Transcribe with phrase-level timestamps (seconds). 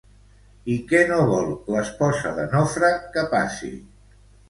[0.75, 3.75] I què no vol l'esposa de Nofre que passi?